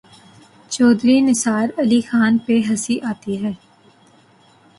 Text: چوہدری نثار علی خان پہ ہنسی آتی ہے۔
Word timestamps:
چوہدری 0.71 1.17
نثار 1.21 1.67
علی 1.81 1.99
خان 2.09 2.33
پہ 2.45 2.59
ہنسی 2.67 2.95
آتی 3.11 3.33
ہے۔ 3.43 3.51